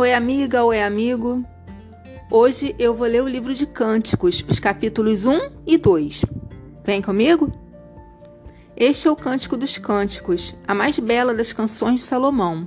Oi, 0.00 0.14
amiga, 0.14 0.64
oi, 0.64 0.80
amigo. 0.80 1.44
Hoje 2.30 2.74
eu 2.78 2.94
vou 2.94 3.06
ler 3.06 3.22
o 3.22 3.28
livro 3.28 3.52
de 3.52 3.66
Cânticos, 3.66 4.42
os 4.48 4.58
capítulos 4.58 5.26
1 5.26 5.38
e 5.66 5.76
2. 5.76 6.24
Vem 6.82 7.02
comigo? 7.02 7.52
Este 8.74 9.08
é 9.08 9.10
o 9.10 9.14
Cântico 9.14 9.58
dos 9.58 9.76
Cânticos, 9.76 10.56
a 10.66 10.74
mais 10.74 10.98
bela 10.98 11.34
das 11.34 11.52
canções 11.52 12.00
de 12.00 12.06
Salomão. 12.06 12.66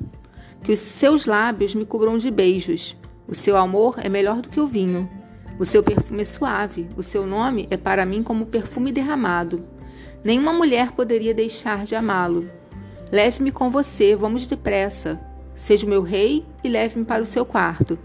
Que 0.61 0.73
os 0.73 0.79
seus 0.79 1.25
lábios 1.25 1.73
me 1.73 1.87
cubram 1.87 2.19
de 2.19 2.29
beijos. 2.29 2.95
O 3.27 3.33
seu 3.33 3.57
amor 3.57 3.95
é 3.97 4.07
melhor 4.07 4.39
do 4.39 4.49
que 4.49 4.59
o 4.59 4.67
vinho. 4.67 5.09
O 5.57 5.65
seu 5.65 5.81
perfume 5.81 6.21
é 6.21 6.25
suave. 6.25 6.87
O 6.95 7.01
seu 7.01 7.25
nome 7.25 7.67
é 7.71 7.77
para 7.77 8.05
mim 8.05 8.21
como 8.21 8.45
perfume 8.45 8.91
derramado. 8.91 9.65
Nenhuma 10.23 10.53
mulher 10.53 10.91
poderia 10.91 11.33
deixar 11.33 11.83
de 11.83 11.95
amá-lo. 11.95 12.47
Leve-me 13.11 13.51
com 13.51 13.71
você, 13.71 14.15
vamos 14.15 14.45
depressa. 14.45 15.32
Seja 15.55 15.85
o 15.85 15.89
meu 15.89 16.01
rei 16.01 16.45
e 16.63 16.69
leve-me 16.69 17.05
para 17.05 17.23
o 17.23 17.25
seu 17.25 17.45
quarto. 17.45 17.97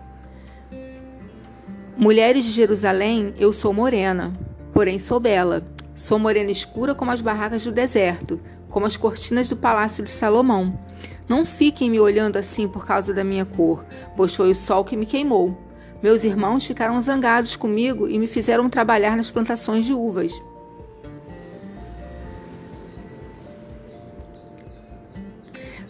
Mulheres 1.96 2.44
de 2.44 2.52
Jerusalém, 2.52 3.34
eu 3.38 3.52
sou 3.52 3.72
morena, 3.72 4.32
porém 4.72 4.98
sou 4.98 5.18
bela. 5.18 5.66
Sou 5.94 6.18
morena 6.18 6.50
escura 6.50 6.94
como 6.94 7.10
as 7.10 7.20
barracas 7.20 7.64
do 7.64 7.72
deserto, 7.72 8.40
como 8.70 8.86
as 8.86 8.96
cortinas 8.96 9.48
do 9.48 9.56
palácio 9.56 10.04
de 10.04 10.10
Salomão. 10.10 10.78
Não 11.28 11.44
fiquem 11.44 11.90
me 11.90 11.98
olhando 11.98 12.36
assim 12.36 12.68
por 12.68 12.86
causa 12.86 13.12
da 13.12 13.24
minha 13.24 13.44
cor, 13.44 13.84
pois 14.16 14.34
foi 14.34 14.50
o 14.50 14.54
sol 14.54 14.84
que 14.84 14.96
me 14.96 15.06
queimou. 15.06 15.58
Meus 16.00 16.22
irmãos 16.22 16.64
ficaram 16.64 17.02
zangados 17.02 17.56
comigo 17.56 18.06
e 18.06 18.18
me 18.18 18.28
fizeram 18.28 18.70
trabalhar 18.70 19.16
nas 19.16 19.30
plantações 19.30 19.84
de 19.84 19.92
uvas. 19.92 20.32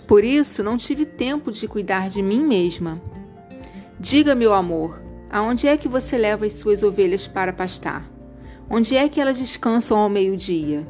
Por 0.09 0.25
isso, 0.25 0.65
não 0.65 0.79
tive 0.79 1.05
tempo 1.05 1.53
de 1.53 1.69
cuidar 1.69 2.09
de 2.09 2.23
mim 2.23 2.41
mesma. 2.41 2.99
Diga, 4.01 4.35
meu 4.35 4.55
amor, 4.55 5.03
aonde 5.31 5.67
é 5.69 5.77
que 5.77 5.87
você 5.87 6.17
leva 6.17 6.47
as 6.47 6.55
suas 6.55 6.83
ovelhas 6.83 7.27
para 7.27 7.53
pastar? 7.53 8.11
Onde 8.71 8.97
é 8.97 9.07
que 9.07 9.21
elas 9.21 9.37
descansam 9.37 9.99
ao 9.99 10.09
meio-dia? 10.09 10.89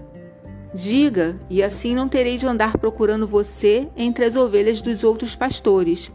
Diga, 0.73 1.37
e 1.51 1.65
assim 1.65 1.97
não 1.97 2.09
terei 2.09 2.37
de 2.37 2.47
andar 2.47 2.79
procurando 2.79 3.27
você 3.27 3.89
entre 3.97 4.25
as 4.25 4.37
ovelhas 4.37 4.81
dos 4.81 5.03
outros 5.03 5.35
pastores. 5.35 6.13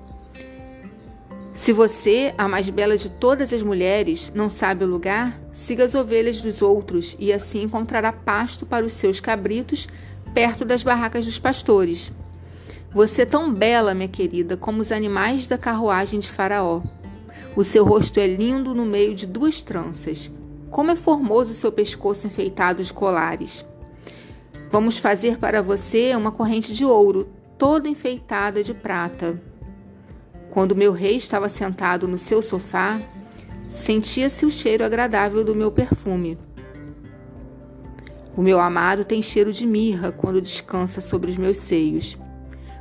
Se 1.53 1.73
você, 1.73 2.33
a 2.37 2.47
mais 2.47 2.69
bela 2.69 2.95
de 2.97 3.11
todas 3.11 3.51
as 3.51 3.61
mulheres, 3.61 4.31
não 4.33 4.49
sabe 4.49 4.85
o 4.85 4.87
lugar, 4.87 5.37
siga 5.51 5.83
as 5.83 5.93
ovelhas 5.93 6.39
dos 6.39 6.61
outros 6.61 7.17
e 7.19 7.33
assim 7.33 7.63
encontrará 7.63 8.13
pasto 8.13 8.65
para 8.65 8.85
os 8.85 8.93
seus 8.93 9.19
cabritos 9.19 9.89
perto 10.33 10.63
das 10.63 10.83
barracas 10.83 11.25
dos 11.25 11.37
pastores. 11.37 12.09
Você 12.93 13.23
é 13.23 13.25
tão 13.25 13.51
bela, 13.51 13.95
minha 13.95 14.07
querida, 14.07 14.55
como 14.55 14.79
os 14.79 14.91
animais 14.91 15.47
da 15.47 15.57
carruagem 15.57 16.19
de 16.19 16.29
Faraó. 16.29 16.79
O 17.55 17.63
seu 17.63 17.83
rosto 17.83 18.19
é 18.19 18.27
lindo 18.27 18.75
no 18.75 18.85
meio 18.85 19.15
de 19.15 19.25
duas 19.25 19.63
tranças. 19.63 20.29
Como 20.69 20.91
é 20.91 20.95
formoso 20.95 21.51
o 21.51 21.55
seu 21.55 21.71
pescoço 21.71 22.27
enfeitado 22.27 22.83
de 22.83 22.93
colares. 22.93 23.65
Vamos 24.69 24.99
fazer 24.99 25.39
para 25.39 25.59
você 25.59 26.15
uma 26.15 26.31
corrente 26.31 26.71
de 26.75 26.85
ouro, 26.85 27.29
toda 27.57 27.89
enfeitada 27.89 28.63
de 28.63 28.75
prata. 28.75 29.41
Quando 30.51 30.75
meu 30.75 30.91
rei 30.91 31.15
estava 31.15 31.49
sentado 31.49 32.07
no 32.07 32.19
seu 32.19 32.43
sofá, 32.43 33.01
sentia-se 33.71 34.45
o 34.45 34.51
cheiro 34.51 34.85
agradável 34.85 35.43
do 35.43 35.55
meu 35.55 35.71
perfume. 35.71 36.37
O 38.37 38.41
meu 38.43 38.59
amado 38.59 39.03
tem 39.03 39.19
cheiro 39.19 39.51
de 39.51 39.65
mirra 39.65 40.11
quando 40.11 40.39
descansa 40.39 41.01
sobre 41.01 41.31
os 41.31 41.37
meus 41.37 41.57
seios. 41.57 42.17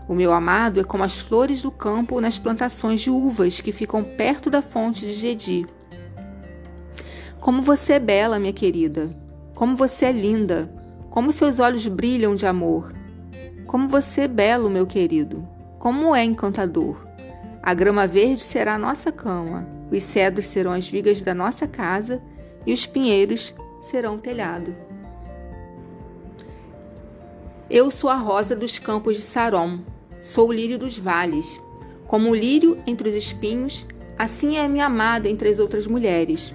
O 0.08 0.14
meu 0.14 0.32
amado 0.32 0.80
é 0.80 0.84
como 0.84 1.04
as 1.04 1.18
flores 1.18 1.62
do 1.62 1.70
campo 1.70 2.20
nas 2.20 2.38
plantações 2.38 3.00
de 3.00 3.10
uvas 3.10 3.60
que 3.60 3.72
ficam 3.72 4.02
perto 4.02 4.50
da 4.50 4.60
fonte 4.60 5.06
de 5.06 5.12
Gedi. 5.12 5.66
Como 7.40 7.62
você 7.62 7.94
é 7.94 7.98
bela, 7.98 8.38
minha 8.38 8.52
querida! 8.52 9.10
Como 9.54 9.76
você 9.76 10.06
é 10.06 10.12
linda! 10.12 10.68
Como 11.10 11.32
seus 11.32 11.58
olhos 11.58 11.86
brilham 11.86 12.34
de 12.34 12.46
amor! 12.46 12.92
Como 13.66 13.88
você 13.88 14.22
é 14.22 14.28
belo, 14.28 14.68
meu 14.68 14.86
querido! 14.86 15.46
Como 15.78 16.14
é 16.14 16.24
encantador! 16.24 17.06
A 17.62 17.74
grama 17.74 18.06
verde 18.06 18.40
será 18.40 18.74
a 18.74 18.78
nossa 18.78 19.12
cama, 19.12 19.66
os 19.90 20.02
cedros 20.02 20.46
serão 20.46 20.72
as 20.72 20.88
vigas 20.88 21.22
da 21.22 21.32
nossa 21.32 21.66
casa 21.66 22.20
e 22.66 22.72
os 22.72 22.86
pinheiros 22.86 23.54
serão 23.80 24.16
o 24.16 24.18
telhado. 24.18 24.74
Eu 27.72 27.90
sou 27.90 28.10
a 28.10 28.16
rosa 28.16 28.54
dos 28.54 28.78
campos 28.78 29.16
de 29.16 29.22
Sarom, 29.22 29.78
sou 30.20 30.50
o 30.50 30.52
lírio 30.52 30.78
dos 30.78 30.98
vales. 30.98 31.58
Como 32.06 32.28
o 32.28 32.34
lírio 32.34 32.78
entre 32.86 33.08
os 33.08 33.14
espinhos, 33.14 33.86
assim 34.18 34.58
é 34.58 34.60
a 34.66 34.68
minha 34.68 34.84
amada 34.84 35.26
entre 35.26 35.48
as 35.48 35.58
outras 35.58 35.86
mulheres. 35.86 36.54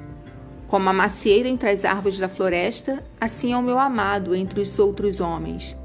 Como 0.67 0.87
a 0.87 0.93
macieira 0.93 1.49
entre 1.49 1.71
as 1.71 1.83
árvores 1.83 2.19
da 2.19 2.29
floresta, 2.29 3.03
assim 3.19 3.51
é 3.51 3.57
o 3.57 3.63
meu 3.63 3.79
amado 3.79 4.35
entre 4.35 4.61
os 4.61 4.77
outros 4.77 5.19
homens. 5.19 5.75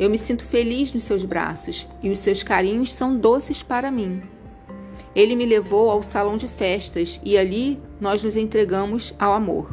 Eu 0.00 0.08
me 0.08 0.16
sinto 0.16 0.42
feliz 0.42 0.90
nos 0.94 1.02
seus 1.02 1.22
braços, 1.22 1.86
e 2.02 2.08
os 2.08 2.20
seus 2.20 2.42
carinhos 2.42 2.94
são 2.94 3.14
doces 3.14 3.62
para 3.62 3.90
mim. 3.90 4.22
Ele 5.14 5.36
me 5.36 5.44
levou 5.44 5.90
ao 5.90 6.02
salão 6.02 6.38
de 6.38 6.48
festas, 6.48 7.20
e 7.22 7.36
ali 7.36 7.78
nós 8.00 8.22
nos 8.22 8.36
entregamos 8.36 9.12
ao 9.18 9.34
amor. 9.34 9.68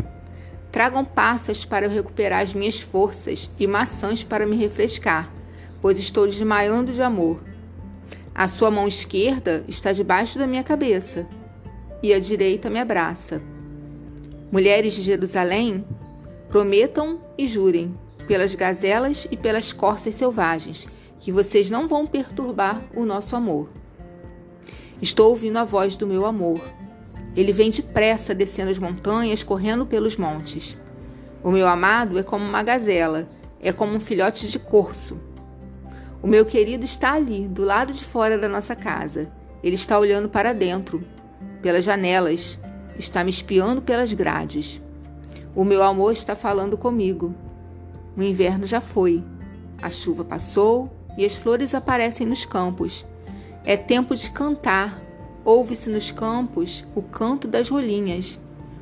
Tragam 0.75 1.05
passas 1.05 1.63
para 1.63 1.85
eu 1.85 1.89
recuperar 1.89 2.41
as 2.41 2.53
minhas 2.53 2.81
forças 2.81 3.49
e 3.57 3.65
maçãs 3.65 4.25
para 4.25 4.45
me 4.45 4.57
refrescar, 4.57 5.31
pois 5.81 5.97
estou 5.97 6.27
desmaiando 6.27 6.91
de 6.91 7.01
amor. 7.01 7.41
A 8.35 8.45
sua 8.49 8.69
mão 8.69 8.85
esquerda 8.85 9.63
está 9.69 9.93
debaixo 9.93 10.37
da 10.37 10.45
minha 10.45 10.65
cabeça 10.65 11.25
e 12.03 12.13
a 12.13 12.19
direita 12.19 12.69
me 12.69 12.77
abraça. 12.77 13.41
Mulheres 14.51 14.95
de 14.95 15.01
Jerusalém, 15.01 15.85
prometam 16.49 17.21
e 17.37 17.47
jurem, 17.47 17.95
pelas 18.27 18.53
gazelas 18.53 19.25
e 19.31 19.37
pelas 19.37 19.71
corças 19.71 20.15
selvagens, 20.15 20.89
que 21.21 21.31
vocês 21.31 21.69
não 21.69 21.87
vão 21.87 22.05
perturbar 22.05 22.83
o 22.93 23.05
nosso 23.05 23.33
amor. 23.33 23.69
Estou 25.01 25.29
ouvindo 25.29 25.55
a 25.55 25.63
voz 25.63 25.95
do 25.95 26.05
meu 26.05 26.25
amor 26.25 26.59
ele 27.35 27.51
vem 27.51 27.69
depressa 27.69 28.33
descendo 28.33 28.71
as 28.71 28.79
montanhas, 28.79 29.43
correndo 29.43 29.85
pelos 29.85 30.17
montes. 30.17 30.77
O 31.43 31.51
meu 31.51 31.67
amado 31.67 32.17
é 32.17 32.23
como 32.23 32.43
uma 32.43 32.63
gazela, 32.63 33.25
é 33.61 33.71
como 33.71 33.95
um 33.95 33.99
filhote 33.99 34.47
de 34.47 34.57
corso. 34.57 35.19
O 36.23 36.27
meu 36.27 36.45
querido 36.45 36.85
está 36.85 37.13
ali, 37.13 37.47
do 37.47 37.63
lado 37.63 37.93
de 37.93 38.03
fora 38.03 38.37
da 38.37 38.49
nossa 38.49 38.75
casa. 38.75 39.29
Ele 39.63 39.75
está 39.75 39.99
olhando 39.99 40.29
para 40.29 40.53
dentro, 40.53 41.03
pelas 41.61 41.83
janelas, 41.83 42.59
está 42.97 43.23
me 43.23 43.29
espiando 43.29 43.81
pelas 43.81 44.13
grades. 44.13 44.81
O 45.55 45.63
meu 45.63 45.83
amor 45.83 46.13
está 46.13 46.35
falando 46.35 46.77
comigo. 46.77 47.35
O 48.17 48.23
inverno 48.23 48.65
já 48.65 48.79
foi, 48.79 49.23
a 49.81 49.89
chuva 49.89 50.23
passou 50.23 50.91
e 51.17 51.25
as 51.25 51.35
flores 51.35 51.75
aparecem 51.75 52.25
nos 52.25 52.45
campos. 52.45 53.05
É 53.63 53.75
tempo 53.75 54.15
de 54.15 54.29
cantar, 54.29 55.01
Ouve-se 55.45 55.91
nos 55.91 56.09
campos 56.09 56.83
o 56.95 57.03
canto 57.03 57.47
das 57.47 57.69
rolinhas. 57.69 58.39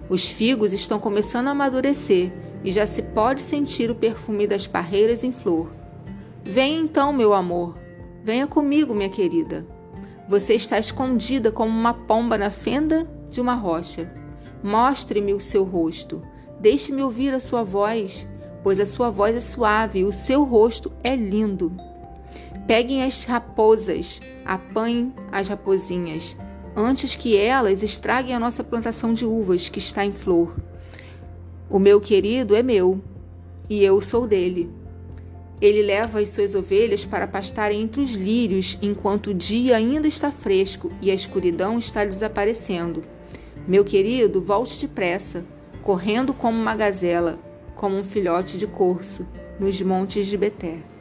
Os 0.09 0.25
figos 0.25 0.71
estão 0.71 0.97
começando 0.97 1.49
a 1.49 1.51
amadurecer 1.51 2.31
e 2.63 2.71
já 2.71 2.87
se 2.87 3.01
pode 3.01 3.41
sentir 3.41 3.91
o 3.91 3.95
perfume 3.95 4.47
das 4.47 4.65
parreiras 4.65 5.25
em 5.25 5.33
flor. 5.33 5.73
Venha 6.41 6.79
então, 6.79 7.11
meu 7.11 7.33
amor. 7.33 7.77
Venha 8.23 8.47
comigo, 8.47 8.95
minha 8.95 9.09
querida. 9.09 9.67
Você 10.29 10.53
está 10.53 10.79
escondida 10.79 11.51
como 11.51 11.69
uma 11.69 11.93
pomba 11.93 12.37
na 12.37 12.49
fenda 12.49 13.05
de 13.29 13.41
uma 13.41 13.55
rocha. 13.55 14.09
Mostre-me 14.63 15.33
o 15.33 15.41
seu 15.41 15.65
rosto. 15.65 16.21
Deixe-me 16.61 17.03
ouvir 17.03 17.33
a 17.33 17.41
sua 17.41 17.63
voz, 17.63 18.25
pois 18.63 18.79
a 18.79 18.85
sua 18.85 19.09
voz 19.09 19.35
é 19.35 19.41
suave 19.41 19.99
e 19.99 20.05
o 20.05 20.13
seu 20.13 20.45
rosto 20.45 20.93
é 21.03 21.13
lindo. 21.13 21.73
Peguem 22.65 23.03
as 23.03 23.25
raposas, 23.25 24.21
apanhem 24.45 25.13
as 25.29 25.49
raposinhas, 25.49 26.37
antes 26.75 27.15
que 27.15 27.37
elas 27.37 27.83
estraguem 27.83 28.35
a 28.35 28.39
nossa 28.39 28.63
plantação 28.63 29.13
de 29.13 29.25
uvas 29.25 29.69
que 29.69 29.79
está 29.79 30.05
em 30.05 30.11
flor. 30.11 30.55
O 31.69 31.79
meu 31.79 32.01
querido 32.01 32.55
é 32.55 32.63
meu, 32.63 33.01
e 33.69 33.83
eu 33.83 33.99
sou 34.01 34.27
dele. 34.27 34.69
Ele 35.61 35.81
leva 35.81 36.19
as 36.19 36.29
suas 36.29 36.55
ovelhas 36.55 37.05
para 37.05 37.27
pastarem 37.27 37.81
entre 37.81 38.01
os 38.01 38.11
lírios 38.15 38.77
enquanto 38.81 39.27
o 39.27 39.33
dia 39.33 39.77
ainda 39.77 40.07
está 40.07 40.29
fresco 40.29 40.91
e 41.01 41.09
a 41.09 41.13
escuridão 41.13 41.77
está 41.77 42.03
desaparecendo. 42.03 43.01
Meu 43.67 43.85
querido, 43.85 44.41
volte 44.41 44.79
depressa, 44.81 45.45
correndo 45.81 46.33
como 46.33 46.59
uma 46.59 46.75
gazela, 46.75 47.39
como 47.75 47.95
um 47.95 48.03
filhote 48.03 48.57
de 48.57 48.67
corso, 48.67 49.25
nos 49.59 49.81
montes 49.81 50.27
de 50.27 50.37
Beté. 50.37 50.92